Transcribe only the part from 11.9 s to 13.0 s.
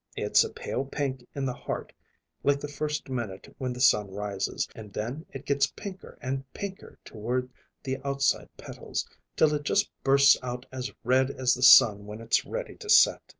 when it's ready to